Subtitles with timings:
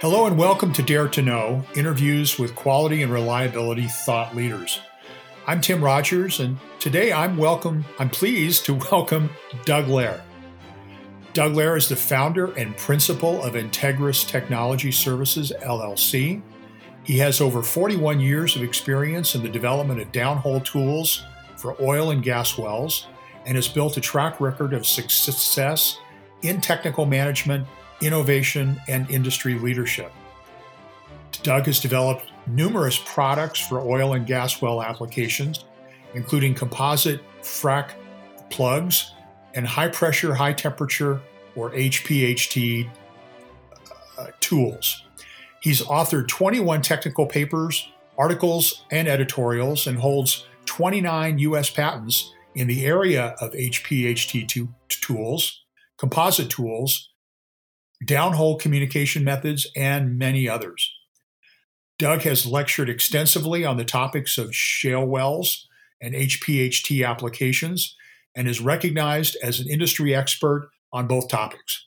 [0.00, 4.80] Hello and welcome to Dare to Know interviews with quality and reliability thought leaders.
[5.46, 7.84] I'm Tim Rodgers, and today I'm welcome.
[7.98, 9.28] I'm pleased to welcome
[9.66, 10.22] Doug Lehr.
[11.34, 16.40] Doug Lehr is the founder and principal of Integris Technology Services LLC.
[17.04, 21.26] He has over 41 years of experience in the development of downhole tools
[21.58, 23.06] for oil and gas wells
[23.44, 25.98] and has built a track record of success
[26.40, 27.66] in technical management
[28.00, 30.12] innovation, and industry leadership.
[31.42, 35.64] Doug has developed numerous products for oil and gas well applications,
[36.14, 37.90] including composite frac
[38.50, 39.12] plugs
[39.54, 41.20] and high pressure, high temperature,
[41.56, 42.88] or HPHT
[44.18, 45.04] uh, tools.
[45.60, 51.70] He's authored 21 technical papers, articles, and editorials, and holds 29 U.S.
[51.70, 55.64] patents in the area of HPHT tools,
[55.96, 57.09] composite tools,
[58.04, 60.92] downhole communication methods, and many others.
[61.98, 65.68] Doug has lectured extensively on the topics of shale wells
[66.00, 67.94] and HPHT applications
[68.34, 71.86] and is recognized as an industry expert on both topics.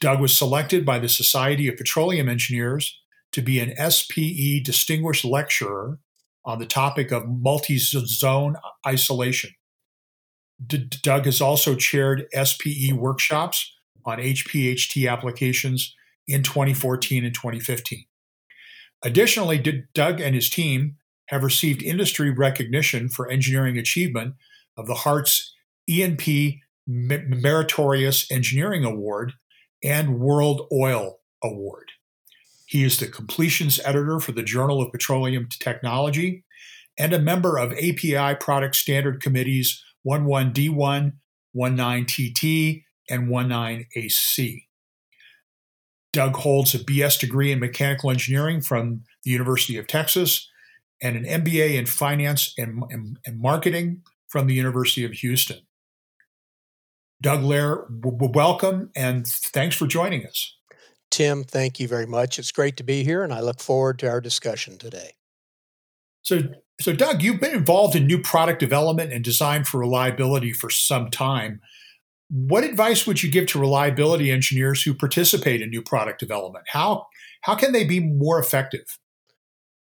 [0.00, 6.00] Doug was selected by the Society of Petroleum Engineers to be an SPE Distinguished Lecturer
[6.44, 9.50] on the topic of multi zone isolation.
[10.64, 13.75] D- Doug has also chaired SPE workshops
[14.06, 15.94] on HPHT applications
[16.26, 18.04] in 2014 and 2015.
[19.02, 24.34] Additionally, Doug and his team have received industry recognition for engineering achievement
[24.76, 25.54] of the Hart's
[25.88, 29.32] E&P Meritorious Engineering Award
[29.82, 31.92] and World Oil Award.
[32.66, 36.44] He is the completions editor for the Journal of Petroleum Technology
[36.98, 41.12] and a member of API Product Standard Committees 11D1,
[41.56, 44.64] 19TT, and 19AC.
[46.12, 50.48] Doug holds a BS degree in mechanical engineering from the University of Texas
[51.02, 55.58] and an MBA in finance and, and, and marketing from the University of Houston.
[57.20, 60.56] Doug Lehr, w- welcome and thanks for joining us.
[61.10, 62.38] Tim, thank you very much.
[62.38, 65.12] It's great to be here, and I look forward to our discussion today.
[66.22, 66.40] So,
[66.80, 71.10] so Doug, you've been involved in new product development and design for reliability for some
[71.10, 71.60] time.
[72.28, 76.64] What advice would you give to reliability engineers who participate in new product development?
[76.68, 77.06] How
[77.42, 78.98] how can they be more effective?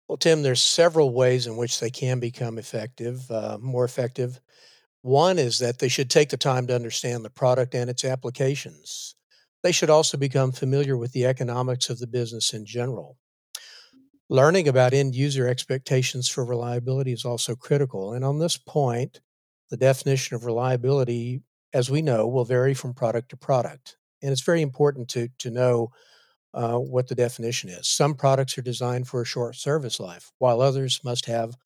[0.09, 4.41] Well, Tim, there's several ways in which they can become effective, uh, more effective.
[5.03, 9.15] One is that they should take the time to understand the product and its applications.
[9.63, 13.17] They should also become familiar with the economics of the business in general.
[14.31, 18.13] Learning about end user expectations for reliability is also critical.
[18.13, 19.21] And on this point,
[19.71, 21.43] the definition of reliability
[21.73, 23.97] as we know, will vary from product to product.
[24.23, 25.93] And it's very important to, to know
[26.55, 27.89] uh, what the definition is.
[27.89, 31.57] Some products are designed for a short service life, while others must have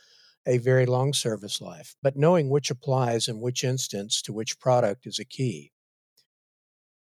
[0.46, 1.94] a very long service life.
[2.02, 5.72] But knowing which applies in which instance to which product is a key.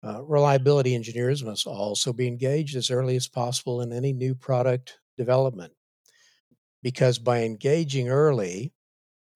[0.04, 4.98] Uh, reliability engineers must also be engaged as early as possible in any new product
[5.16, 5.72] development
[6.82, 8.72] because by engaging early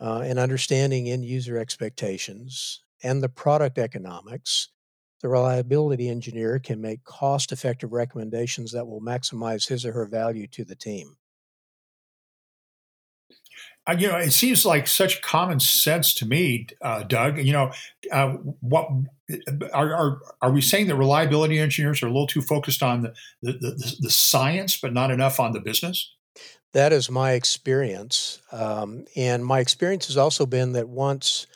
[0.00, 4.68] uh, and understanding end user expectations and the product economics,
[5.22, 10.46] the reliability engineer can make cost effective recommendations that will maximize his or her value
[10.48, 11.16] to the team.
[13.86, 17.38] Uh, you know, it seems like such common sense to me, uh, Doug.
[17.38, 17.72] You know,
[18.10, 18.30] uh,
[18.60, 18.88] what
[19.72, 23.14] are, are, are we saying that reliability engineers are a little too focused on the,
[23.42, 26.12] the, the, the science, but not enough on the business?
[26.72, 31.46] That is my experience, um, and my experience has also been that once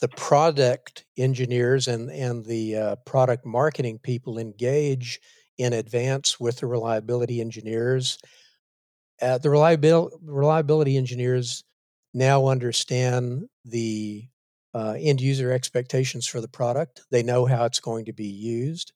[0.00, 5.20] the product engineers and and the uh, product marketing people engage
[5.58, 8.18] in advance with the reliability engineers.
[9.22, 11.64] Uh, the reliability reliability engineers
[12.12, 14.24] now understand the
[14.74, 17.02] uh, end user expectations for the product.
[17.10, 18.92] They know how it's going to be used.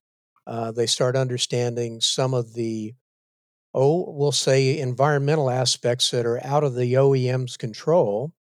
[0.46, 2.94] Uh, they start understanding some of the
[3.72, 8.32] oh, we'll say environmental aspects that are out of the OEM's control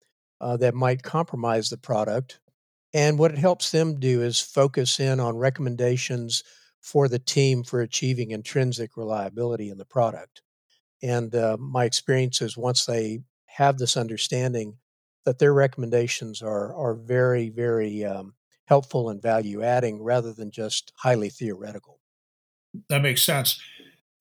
[0.42, 2.40] uh, that might compromise the product
[2.94, 6.44] and what it helps them do is focus in on recommendations
[6.82, 10.42] for the team for achieving intrinsic reliability in the product.
[11.04, 14.78] And uh, my experience is once they have this understanding,
[15.26, 18.34] that their recommendations are are very very um,
[18.66, 22.00] helpful and value adding rather than just highly theoretical.
[22.88, 23.60] That makes sense.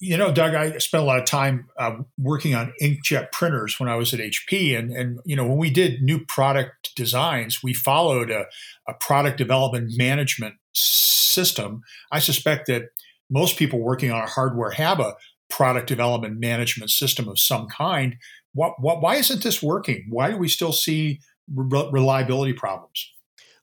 [0.01, 3.89] You know, Doug, I spent a lot of time uh, working on inkjet printers when
[3.89, 7.75] I was at HP, and and you know when we did new product designs, we
[7.75, 8.47] followed a,
[8.87, 11.83] a product development management system.
[12.13, 12.91] I suspect that
[13.31, 15.15] most people working on a hardware have a
[15.49, 18.17] product development management system of some kind.
[18.55, 20.07] What, what, why isn't this working?
[20.09, 21.21] Why do we still see
[21.53, 23.13] re- reliability problems?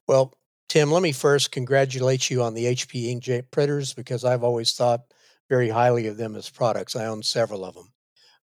[0.08, 0.34] Well,
[0.68, 5.02] Tim, let me first congratulate you on the HP inkjet printers because I've always thought
[5.50, 6.96] very highly of them as products.
[6.96, 7.92] I own several of them.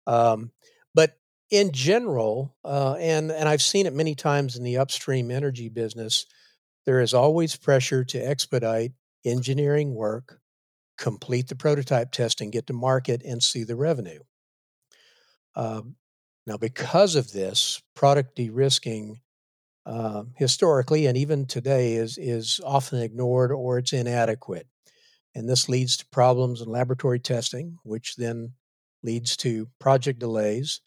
[0.08, 0.52] Um,
[0.94, 1.18] but
[1.50, 6.26] in general, uh, and and I've seen it many times in the upstream energy business,
[6.86, 8.94] there is always pressure to expedite
[9.26, 10.40] engineering work,
[10.98, 14.20] complete the prototype testing, get to market, and see the revenue.
[15.56, 15.96] Um,
[16.48, 19.20] now, because of this, product de-risking
[19.86, 24.68] uh, historically and even today is is often ignored or it's inadequate,
[25.36, 28.54] and this leads to problems in laboratory testing, which then
[29.04, 30.82] leads to project delays,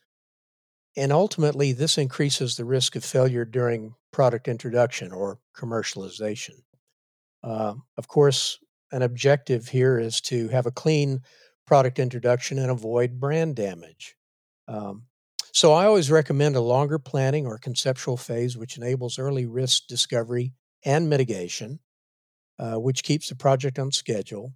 [0.97, 6.63] and ultimately this increases the risk of failure during product introduction or commercialization.
[7.43, 8.59] Uh, of course,
[8.93, 11.21] an objective here is to have a clean
[11.67, 14.15] product introduction and avoid brand damage.
[14.69, 15.05] Um,
[15.53, 20.53] so I always recommend a longer planning or conceptual phase, which enables early risk discovery
[20.85, 21.81] and mitigation,
[22.59, 24.53] uh, which keeps the project on schedule,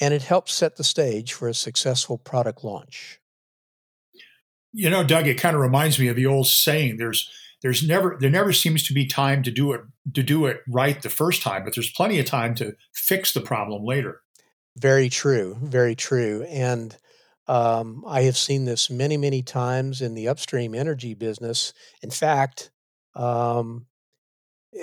[0.00, 3.20] and it helps set the stage for a successful product launch.
[4.72, 7.30] You know, Doug, it kind of reminds me of the old saying: "There's
[7.62, 9.82] there's never there never seems to be time to do it
[10.14, 13.40] to do it right the first time, but there's plenty of time to fix the
[13.40, 14.22] problem later."
[14.76, 16.96] Very true, very true, and
[17.48, 21.72] um, I have seen this many, many times in the upstream energy business.
[22.02, 22.70] In fact,
[23.14, 23.86] um,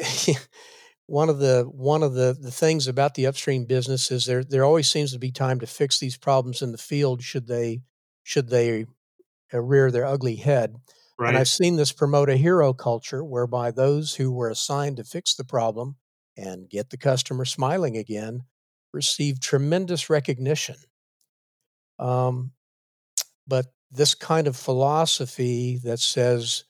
[1.09, 4.63] one of the one of the, the things about the upstream business is there there
[4.63, 7.81] always seems to be time to fix these problems in the field should they
[8.23, 8.85] should they
[9.51, 10.75] rear their ugly head.
[11.17, 11.29] Right.
[11.29, 15.35] And I've seen this promote a hero culture whereby those who were assigned to fix
[15.35, 15.97] the problem
[16.37, 18.43] and get the customer smiling again
[18.93, 20.75] receive tremendous recognition
[21.99, 22.51] um,
[23.45, 26.63] but this kind of philosophy that says,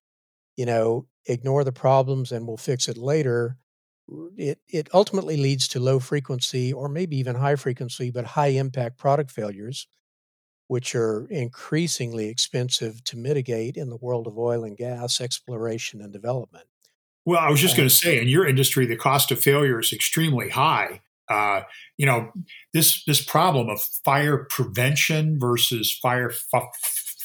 [0.58, 3.58] you know, ignore the problems and we'll fix it later,
[4.38, 8.98] it, it ultimately leads to low frequency or maybe even high frequency, but high impact
[8.98, 9.88] product failures,
[10.68, 16.14] which are increasingly expensive to mitigate in the world of oil and gas exploration and
[16.14, 16.66] development.
[17.26, 19.94] Well, I was just going to say, in your industry, the cost of failure is
[19.94, 21.62] extremely high uh,
[21.98, 22.32] you know
[22.74, 26.74] this this problem of fire prevention versus fire f-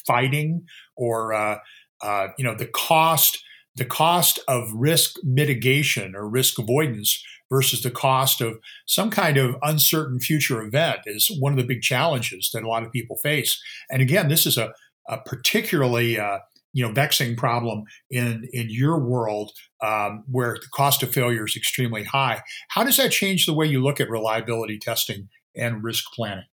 [0.06, 0.66] fighting,
[0.96, 1.58] or uh,
[2.02, 3.42] uh, you know the cost
[3.76, 9.56] the cost of risk mitigation or risk avoidance versus the cost of some kind of
[9.62, 13.60] uncertain future event is one of the big challenges that a lot of people face.
[13.90, 14.72] And again, this is a,
[15.08, 16.38] a particularly uh,
[16.72, 21.56] you know vexing problem in in your world um, where the cost of failure is
[21.56, 22.42] extremely high.
[22.68, 26.46] How does that change the way you look at reliability testing and risk planning?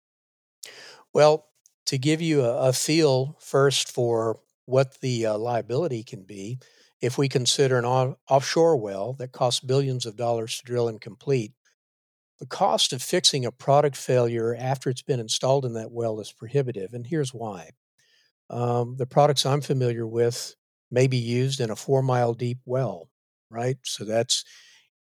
[1.14, 1.46] Well,
[1.86, 6.58] to give you a, a feel first for what the uh, liability can be,
[7.00, 11.00] if we consider an off- offshore well that costs billions of dollars to drill and
[11.00, 11.52] complete,
[12.38, 16.32] the cost of fixing a product failure after it's been installed in that well is
[16.32, 17.70] prohibitive, and here's why.
[18.50, 20.54] Um, the products I'm familiar with
[20.90, 23.10] may be used in a four mile deep well,
[23.50, 23.76] right?
[23.82, 24.44] So that's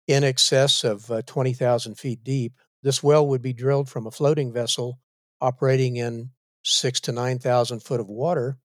[0.07, 2.53] in excess of uh, 20,000 feet deep.
[2.81, 4.99] This well would be drilled from a floating vessel
[5.41, 6.31] operating in
[6.63, 8.57] six to 9,000 foot of water,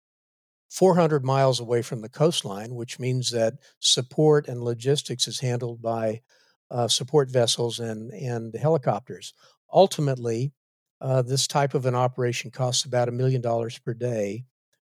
[0.73, 6.23] 400 miles away from the coastline, which means that support and logistics is handled by
[6.71, 9.35] uh, support vessels and, and helicopters.
[9.71, 10.55] Ultimately,
[11.03, 14.47] uh, this type of an operation costs about a million dollars per day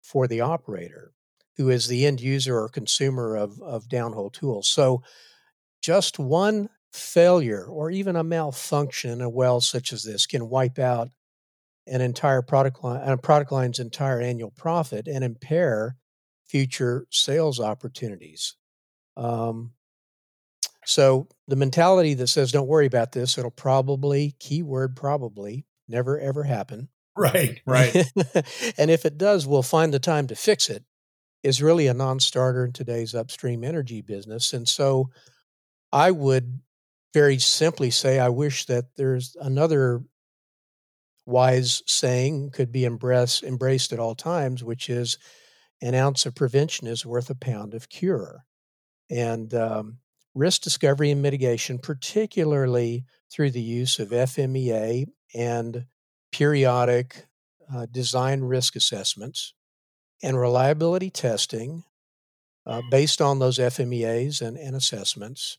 [0.02, 1.12] for the operator,
[1.56, 4.66] who is the end user or consumer of, of downhole tools.
[4.66, 5.04] So
[5.80, 10.80] just one failure or even a malfunction in a well such as this can wipe
[10.80, 11.10] out
[11.88, 15.96] an entire product line, a product line's entire annual profit and impair
[16.46, 18.54] future sales opportunities.
[19.16, 19.72] Um,
[20.84, 26.44] so the mentality that says, "Don't worry about this; it'll probably keyword probably never ever
[26.44, 27.94] happen," Right, right.
[28.78, 30.84] and if it does, we'll find the time to fix it,
[31.42, 34.52] is really a non starter in today's upstream energy business.
[34.52, 35.10] And so
[35.92, 36.60] I would
[37.12, 40.02] very simply say I wish that there's another
[41.28, 45.18] wise saying could be embraced, embraced at all times, which is
[45.82, 48.44] an ounce of prevention is worth a pound of cure.
[49.10, 49.98] And um,
[50.34, 55.84] risk discovery and mitigation, particularly through the use of FMEA and
[56.32, 57.26] periodic
[57.72, 59.52] uh, design risk assessments
[60.22, 61.84] and reliability testing
[62.66, 65.58] uh, based on those FMEAs and, and assessments,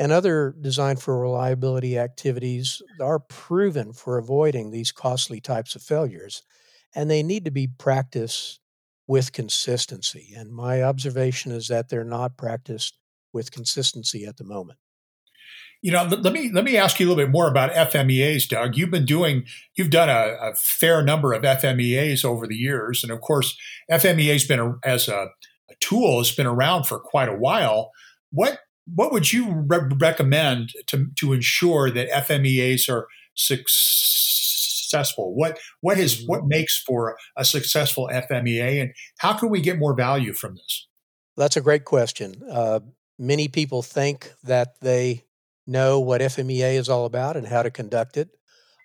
[0.00, 6.42] and other design for reliability activities are proven for avoiding these costly types of failures,
[6.94, 8.60] and they need to be practiced
[9.06, 10.32] with consistency.
[10.34, 12.96] And my observation is that they're not practiced
[13.34, 14.78] with consistency at the moment.
[15.82, 18.76] You know, let me let me ask you a little bit more about FMEAs, Doug.
[18.76, 23.12] You've been doing, you've done a, a fair number of FMEAs over the years, and
[23.12, 23.54] of course,
[23.90, 25.28] FMEA's been a, as a,
[25.70, 27.90] a tool has been around for quite a while.
[28.30, 35.34] What what would you re- recommend to to ensure that FMEAs are successful?
[35.34, 39.94] What what is what makes for a successful FMEA, and how can we get more
[39.94, 40.88] value from this?
[41.36, 42.34] That's a great question.
[42.50, 42.80] Uh,
[43.18, 45.24] many people think that they
[45.66, 48.30] know what FMEA is all about and how to conduct it.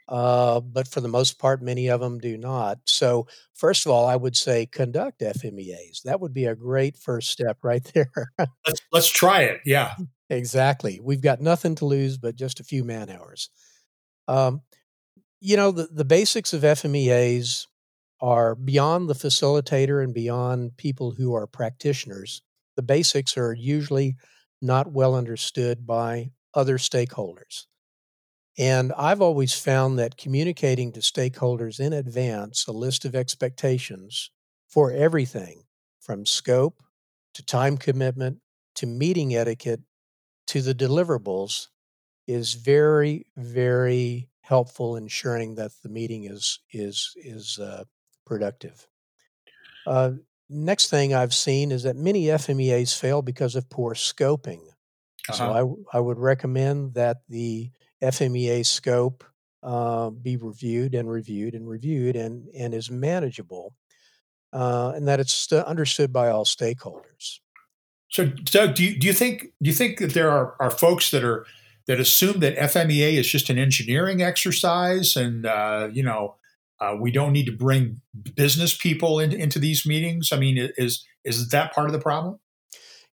[0.07, 2.77] Uh, but for the most part, many of them do not.
[2.85, 6.03] So, first of all, I would say conduct FMEAs.
[6.03, 8.11] That would be a great first step right there.
[8.39, 9.61] let's, let's try it.
[9.65, 9.95] Yeah.
[10.29, 10.99] Exactly.
[11.01, 13.49] We've got nothing to lose but just a few man hours.
[14.27, 14.61] Um,
[15.39, 17.67] you know, the, the basics of FMEAs
[18.21, 22.41] are beyond the facilitator and beyond people who are practitioners.
[22.75, 24.15] The basics are usually
[24.61, 27.65] not well understood by other stakeholders.
[28.57, 34.31] And I've always found that communicating to stakeholders in advance a list of expectations
[34.67, 35.63] for everything
[35.99, 36.81] from scope
[37.33, 38.39] to time commitment
[38.75, 39.81] to meeting etiquette
[40.47, 41.67] to the deliverables
[42.27, 47.83] is very, very helpful ensuring that the meeting is is is uh,
[48.25, 48.87] productive.
[49.85, 50.11] Uh,
[50.49, 54.61] next thing I've seen is that many FMEAs fail because of poor scoping.
[55.29, 55.33] Uh-huh.
[55.33, 57.71] So I, I would recommend that the
[58.05, 59.23] FMEA scope
[59.63, 63.73] uh, be reviewed and reviewed and reviewed and, and is manageable
[64.55, 67.39] uh, and that it's st- understood by all stakeholders.
[68.09, 71.11] So, Doug, do you, do you think do you think that there are, are folks
[71.11, 71.45] that are
[71.87, 76.35] that assume that FMEA is just an engineering exercise, and uh, you know
[76.79, 77.99] uh, we don't need to bring
[78.35, 80.31] business people in, into these meetings?
[80.31, 82.39] I mean, is is that part of the problem?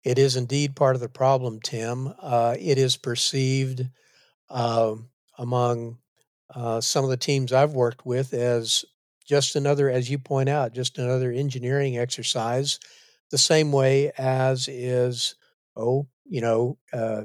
[0.04, 2.14] It is indeed part of the problem, Tim.
[2.22, 3.88] Uh, it is perceived
[4.52, 4.96] uh,
[5.38, 5.98] among
[6.54, 8.86] uh, some of the teams I've worked with as
[9.26, 12.80] just another, as you point out, just another engineering exercise,
[13.30, 15.36] the same way as is,
[15.76, 17.24] oh, you know, uh,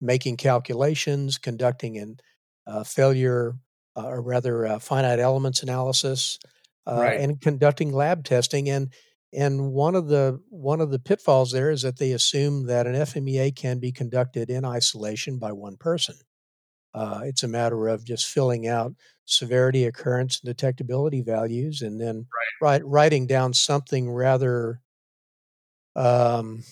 [0.00, 2.18] making calculations, conducting an
[2.66, 3.54] uh, failure,
[3.96, 6.38] uh, or rather, finite elements analysis,
[6.86, 7.20] right.
[7.20, 8.68] and conducting lab testing.
[8.68, 8.92] And
[9.32, 12.94] and one of the one of the pitfalls there is that they assume that an
[12.94, 16.16] FMEA can be conducted in isolation by one person.
[16.94, 18.94] Uh, it's a matter of just filling out
[19.24, 22.60] severity, occurrence, and detectability values, and then right.
[22.60, 24.80] write, writing down something rather.
[25.94, 26.64] Um,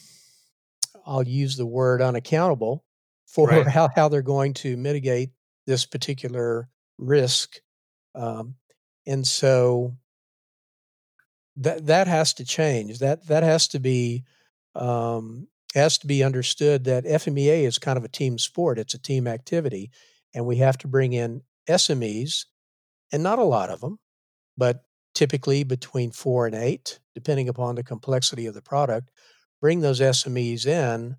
[1.06, 2.84] I'll use the word unaccountable
[3.26, 3.66] for right.
[3.66, 5.30] how, how they're going to mitigate
[5.66, 7.60] this particular risk.
[8.14, 8.56] Um,
[9.06, 9.96] and so
[11.56, 12.98] that that has to change.
[12.98, 14.24] That that has to be
[14.74, 18.78] um, has to be understood that FMEA is kind of a team sport.
[18.78, 19.90] It's a team activity,
[20.34, 22.44] and we have to bring in SMEs,
[23.12, 23.98] and not a lot of them,
[24.56, 24.82] but
[25.14, 29.10] typically between four and eight, depending upon the complexity of the product.
[29.60, 31.16] Bring those SMEs in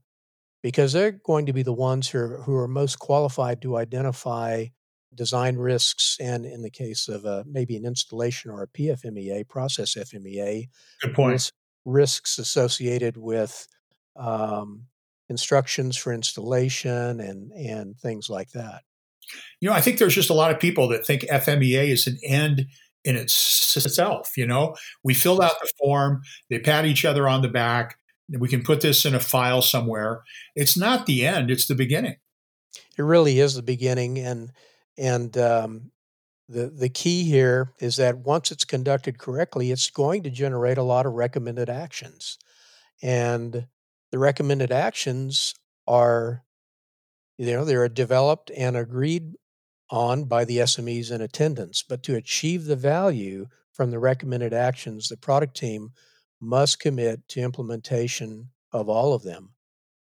[0.64, 4.66] because they're going to be the ones who are, who are most qualified to identify
[5.14, 9.96] design risks, and in the case of a, maybe an installation or a PFMEA, process
[9.96, 10.70] FMEA,
[11.02, 11.52] good point.
[11.86, 13.68] risks associated with
[14.16, 14.86] um,
[15.30, 18.84] instructions for installation and and things like that.
[19.60, 22.18] You know, I think there's just a lot of people that think FMEA is an
[22.24, 22.68] end
[23.04, 24.32] in itself.
[24.38, 27.98] You know, we filled out the form, they pat each other on the back,
[28.40, 30.22] we can put this in a file somewhere.
[30.56, 32.16] It's not the end; it's the beginning.
[32.98, 34.52] It really is the beginning, and
[34.98, 35.92] and um,
[36.48, 40.84] the the key here is that once it's conducted correctly, it's going to generate a
[40.84, 42.38] lot of recommended actions,
[43.02, 43.68] and
[44.12, 45.56] the recommended actions
[45.88, 46.44] are,
[47.38, 49.34] you know, they're developed and agreed
[49.90, 51.84] on by the SMEs in attendance.
[51.88, 55.92] But to achieve the value from the recommended actions, the product team
[56.40, 59.54] must commit to implementation of all of them.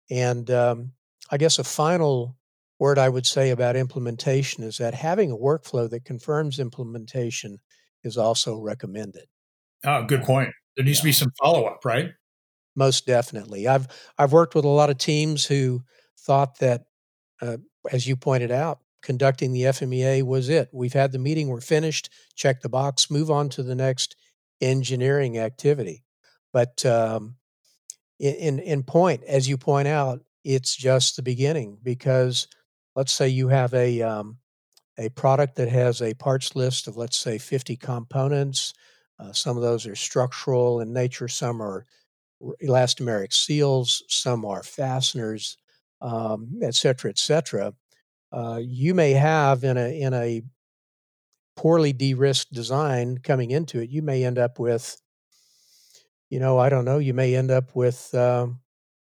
[0.09, 0.91] And um,
[1.31, 2.38] I guess a final
[2.79, 7.59] word I would say about implementation is that having a workflow that confirms implementation
[8.03, 9.25] is also recommended.
[9.86, 10.50] Oh, good point.
[10.75, 11.01] There needs yeah.
[11.01, 12.12] to be some follow up, right?
[12.75, 13.67] Most definitely.
[13.67, 15.81] I've I've worked with a lot of teams who
[16.19, 16.83] thought that,
[17.41, 17.58] uh,
[17.91, 20.70] as you pointed out, conducting the FMEA was it.
[20.72, 22.10] We've had the meeting, we're finished.
[22.36, 24.15] Check the box, move on to the next
[24.62, 26.03] engineering activity.
[26.51, 27.36] But um,
[28.20, 32.48] in in point, as you point out, it's just the beginning because
[32.96, 34.38] let's say you have a um,
[34.98, 38.74] a product that has a parts list of let's say 50 components.
[39.20, 41.27] Uh, some of those are structural in nature.
[41.27, 41.86] Some are
[42.63, 44.03] elastomeric seals.
[44.08, 45.58] Some are fasteners,
[46.01, 47.73] um, et cetera, et cetera.
[48.31, 50.41] Uh, you may have in a in a
[51.55, 55.01] poorly de-risked design coming into it, you may end up with,
[56.29, 58.59] you know, I don't know, you may end up with um,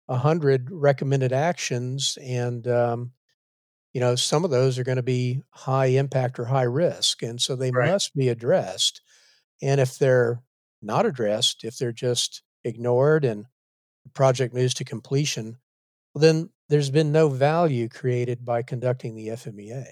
[0.10, 3.12] a um, hundred recommended actions, and um,
[3.94, 7.40] you know, some of those are going to be high impact or high risk, and
[7.40, 7.92] so they right.
[7.92, 9.02] must be addressed.
[9.62, 10.42] And if they're
[10.82, 13.46] not addressed, if they're just ignored and
[14.06, 15.58] the project moves to completion,
[16.14, 19.86] well, then there's been no value created by conducting the FMEA.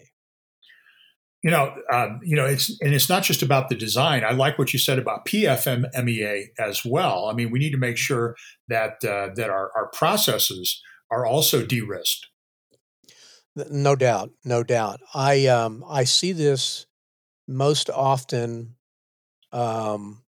[1.43, 4.23] You know, um, you know, it's and it's not just about the design.
[4.23, 7.25] I like what you said about PFMEA as well.
[7.25, 8.35] I mean, we need to make sure
[8.67, 10.81] that uh, that our, our processes
[11.11, 12.27] are also de-risked.
[13.55, 14.99] No doubt, no doubt.
[15.13, 16.85] I um, I see this
[17.47, 18.75] most often
[19.51, 20.23] um,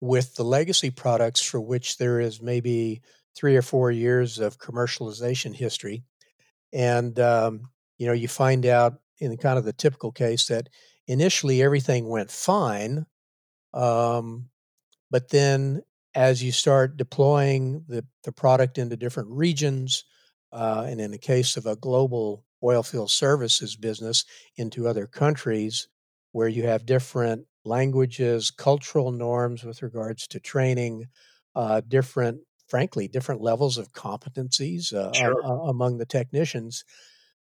[0.00, 3.02] with the legacy products for which there is maybe
[3.36, 6.02] three or four years of commercialization history.
[6.72, 10.68] And, um, you know, you find out in kind of the typical case that
[11.06, 13.06] initially everything went fine.
[13.72, 14.48] Um,
[15.10, 15.82] but then
[16.14, 20.04] as you start deploying the, the product into different regions,
[20.52, 24.24] uh, and in the case of a global oilfield services business
[24.56, 25.88] into other countries
[26.32, 31.06] where you have different languages, cultural norms with regards to training,
[31.54, 35.40] uh, different frankly, different levels of competencies uh, sure.
[35.40, 36.84] among the technicians,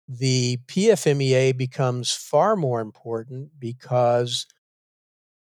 [0.08, 4.46] the PFMEA becomes far more important because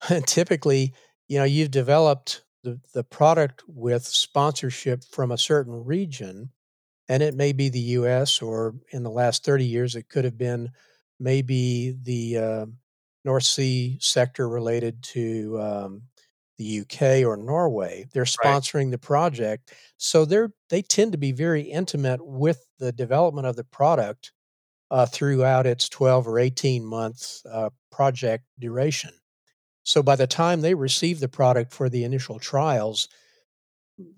[0.27, 0.93] typically,
[1.29, 6.51] you know, you've developed the, the product with sponsorship from a certain region,
[7.09, 10.39] and it may be the US, or in the last 30 years, it could have
[10.39, 10.71] been
[11.21, 12.67] maybe the uh,
[13.25, 16.03] North Sea sector related to um,
[16.59, 18.07] the UK or Norway.
[18.13, 18.91] They're sponsoring right.
[18.93, 23.65] the project, so they're they tend to be very intimate with the development of the
[23.65, 24.33] product
[24.91, 29.11] uh, throughout its 12 or 18 month uh, project duration.
[29.83, 33.09] So by the time they receive the product for the initial trials,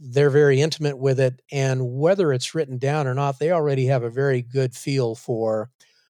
[0.00, 4.02] they're very intimate with it, and whether it's written down or not, they already have
[4.02, 5.70] a very good feel for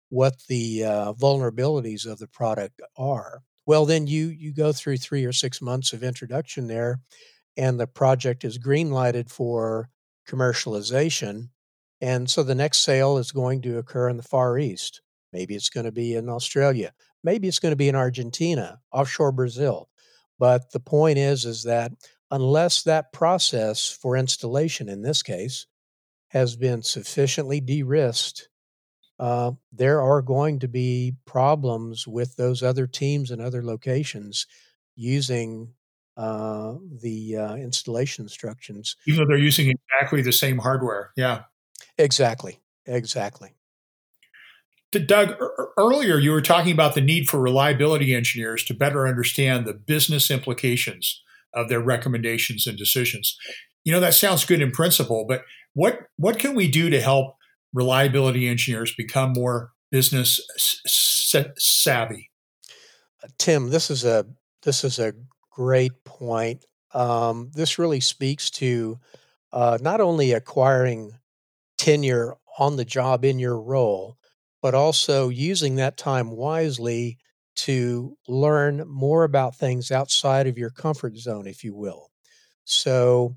[0.10, 3.42] what the uh, vulnerabilities of the product are.
[3.68, 7.02] Well, then you you go through three or six months of introduction there,
[7.58, 9.90] and the project is green lighted for
[10.28, 11.50] commercialization.
[12.00, 15.02] And so the next sale is going to occur in the Far East.
[15.34, 16.94] Maybe it's going to be in Australia.
[17.24, 19.90] Maybe it's going to be in Argentina, offshore Brazil.
[20.40, 21.92] But the point is, is that
[22.32, 25.66] unless that process for installation, in this case,
[26.30, 28.48] has been sufficiently de-risked
[29.20, 34.46] uh, there are going to be problems with those other teams and other locations
[34.96, 35.74] using
[36.18, 38.96] uh, the uh, installation instructions.
[39.08, 41.12] Even though they're using exactly the same hardware.
[41.16, 41.44] Yeah.
[41.98, 42.60] Exactly.
[42.86, 43.54] Exactly.
[44.92, 45.36] Doug,
[45.78, 50.32] earlier you were talking about the need for reliability engineers to better understand the business
[50.32, 51.22] implications
[51.54, 53.38] of their recommendations and decisions.
[53.84, 57.37] You know that sounds good in principle, but what what can we do to help
[57.74, 60.40] reliability engineers become more business
[61.58, 62.30] savvy?
[63.38, 64.26] Tim, this is a
[64.64, 65.14] this is a
[65.52, 66.66] great point.
[66.94, 69.00] Um, this really speaks to
[69.52, 71.12] uh, not only acquiring
[71.78, 74.18] tenure on the job in your role,
[74.62, 77.18] but also using that time wisely
[77.56, 82.12] to learn more about things outside of your comfort zone, if you will.
[82.66, 83.36] So,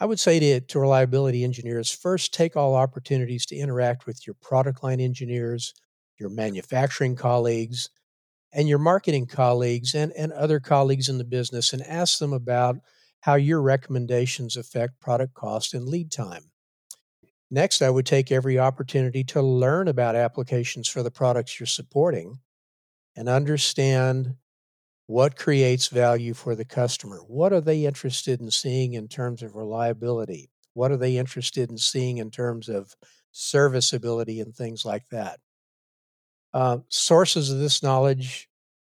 [0.00, 4.34] I would say to, to reliability engineers first take all opportunities to interact with your
[4.40, 5.74] product line engineers,
[6.18, 7.90] your manufacturing colleagues,
[8.52, 12.76] and your marketing colleagues and, and other colleagues in the business and ask them about
[13.20, 16.50] how your recommendations affect product cost and lead time.
[17.50, 22.38] Next, I would take every opportunity to learn about applications for the products you're supporting
[23.16, 24.36] and understand
[25.10, 27.18] what creates value for the customer?
[27.26, 30.50] What are they interested in seeing in terms of reliability?
[30.74, 32.94] What are they interested in seeing in terms of
[33.32, 35.40] serviceability and things like that?
[36.54, 38.48] Uh, sources of this knowledge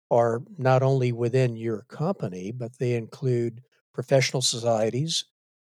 [0.10, 3.62] are not only within your company, but they include
[3.93, 5.23] professional societies,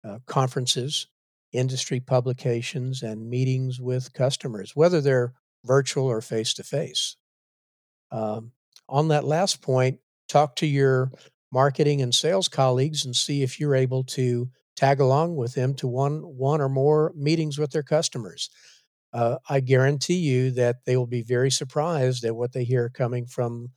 [0.07, 1.07] uh, conferences,
[1.51, 5.33] industry publications, and meetings with customers, whether they're
[5.65, 7.17] virtual or face to face.
[8.11, 9.99] On that last point,
[10.29, 11.11] talk to your
[11.51, 15.87] marketing and sales colleagues and see if you're able to tag along with them to
[15.87, 18.49] one one or more meetings with their customers.
[19.13, 23.25] Uh, I guarantee you that they will be very surprised at what they hear coming
[23.25, 23.69] from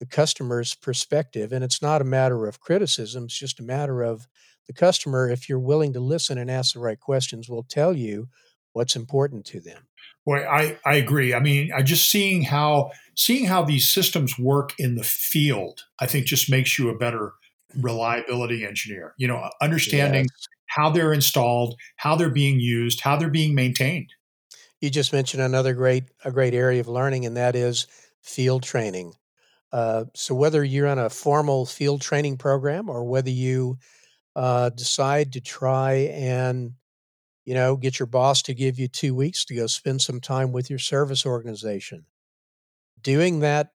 [0.00, 1.52] the customer's perspective.
[1.52, 4.26] And it's not a matter of criticism; it's just a matter of
[4.66, 8.28] the customer, if you're willing to listen and ask the right questions, will tell you
[8.72, 9.88] what's important to them.
[10.26, 11.34] Boy, I, I agree.
[11.34, 16.06] I mean, I just seeing how seeing how these systems work in the field, I
[16.06, 17.32] think just makes you a better
[17.76, 19.14] reliability engineer.
[19.16, 20.48] You know, understanding yes.
[20.66, 24.12] how they're installed, how they're being used, how they're being maintained.
[24.80, 27.86] You just mentioned another great a great area of learning, and that is
[28.22, 29.14] field training.
[29.72, 33.78] Uh, so whether you're on a formal field training program or whether you
[34.36, 36.72] uh, decide to try and
[37.48, 40.52] you know get your boss to give you two weeks to go spend some time
[40.52, 42.04] with your service organization
[43.00, 43.70] doing that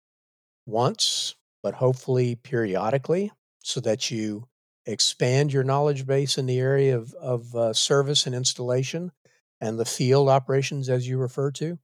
[0.67, 1.33] once
[1.63, 3.31] but hopefully periodically
[3.63, 4.47] so that you
[4.85, 9.11] expand your knowledge base in the area of, of uh, service and installation
[9.59, 11.79] and the field operations as you refer to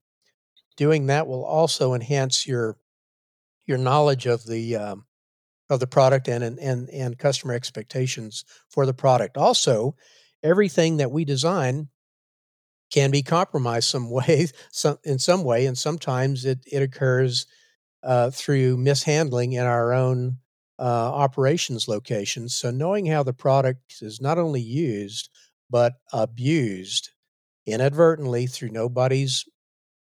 [0.76, 2.76] doing that will also enhance your
[3.66, 5.06] your knowledge of the um,
[5.68, 9.36] of the product and and and customer expectations for the product.
[9.36, 9.94] Also,
[10.42, 11.88] everything that we design
[12.92, 17.46] can be compromised some way, some in some way, and sometimes it it occurs
[18.02, 20.38] uh, through mishandling in our own
[20.78, 22.54] uh, operations locations.
[22.54, 25.28] So knowing how the product is not only used
[25.68, 27.10] but abused
[27.66, 29.44] inadvertently through nobody's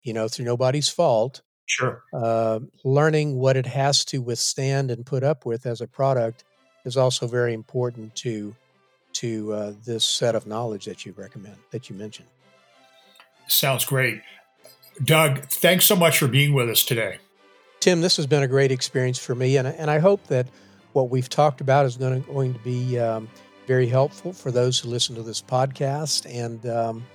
[0.04, 2.02] you know through nobody's fault Sure.
[2.14, 6.46] Uh, learning what it has to withstand and put up with as a product
[6.86, 8.56] is also very important to
[9.20, 12.28] to uh, this set of knowledge that you recommend that you mentioned.
[13.48, 14.22] Sounds great,
[15.04, 15.46] Doug.
[15.46, 17.18] Thanks so much for being with us today.
[17.80, 20.48] Tim, this has been a great experience for me, and and I hope that
[20.94, 23.30] what we've talked about is going to, going to be um,
[23.68, 26.26] very helpful for those who listen to this podcast.
[26.34, 27.06] And um,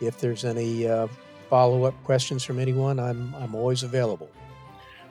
[0.00, 1.06] if there's any uh,
[1.48, 4.30] follow up questions from anyone, I'm I'm always available.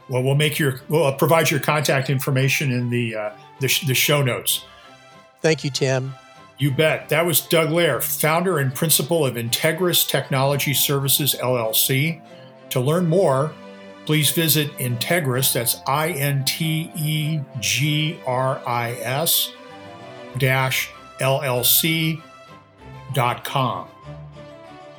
[0.10, 3.88] Well, we'll make your we'll uh, provide your contact information in the uh, the, sh-
[3.88, 4.64] the show notes.
[5.42, 6.14] Thank you, Tim.
[6.58, 7.10] You bet.
[7.10, 12.22] That was Doug Lehr, founder and principal of Integris Technology Services LLC.
[12.72, 13.54] To learn more,
[14.06, 15.54] please visit Integris.
[15.54, 19.52] That's I N T E G R I S
[20.38, 20.92] dash
[23.44, 23.88] com.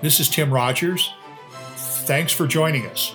[0.00, 1.12] This is Tim Rodgers.
[1.74, 3.14] Thanks for joining us.